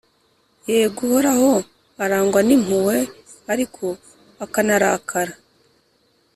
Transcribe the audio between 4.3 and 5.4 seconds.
akanarakara,